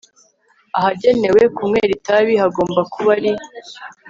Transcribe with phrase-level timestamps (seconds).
[0.77, 3.31] Ahagenewe kunywera itabi hagomba kuba ari